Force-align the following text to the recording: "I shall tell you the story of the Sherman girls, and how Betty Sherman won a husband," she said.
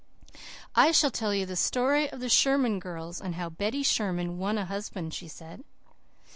"I 0.75 0.91
shall 0.91 1.11
tell 1.11 1.31
you 1.31 1.45
the 1.45 1.55
story 1.55 2.09
of 2.11 2.21
the 2.21 2.27
Sherman 2.27 2.79
girls, 2.79 3.21
and 3.21 3.35
how 3.35 3.49
Betty 3.51 3.83
Sherman 3.83 4.39
won 4.39 4.57
a 4.57 4.65
husband," 4.65 5.13
she 5.13 5.27
said. 5.27 5.63